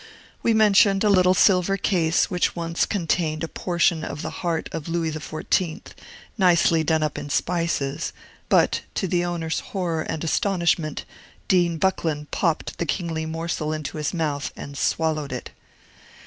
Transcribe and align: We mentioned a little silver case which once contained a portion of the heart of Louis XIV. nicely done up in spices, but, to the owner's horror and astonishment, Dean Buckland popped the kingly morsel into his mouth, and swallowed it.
We 0.41 0.55
mentioned 0.55 1.03
a 1.03 1.11
little 1.11 1.35
silver 1.35 1.77
case 1.77 2.27
which 2.31 2.55
once 2.55 2.87
contained 2.87 3.43
a 3.43 3.47
portion 3.47 4.03
of 4.03 4.23
the 4.23 4.31
heart 4.41 4.67
of 4.71 4.89
Louis 4.89 5.11
XIV. 5.11 5.91
nicely 6.39 6.83
done 6.83 7.03
up 7.03 7.19
in 7.19 7.29
spices, 7.29 8.11
but, 8.49 8.81
to 8.95 9.07
the 9.07 9.23
owner's 9.23 9.59
horror 9.59 10.01
and 10.01 10.23
astonishment, 10.23 11.05
Dean 11.47 11.77
Buckland 11.77 12.31
popped 12.31 12.79
the 12.79 12.87
kingly 12.87 13.27
morsel 13.27 13.71
into 13.71 13.97
his 13.97 14.11
mouth, 14.11 14.51
and 14.57 14.75
swallowed 14.75 15.31
it. 15.31 15.51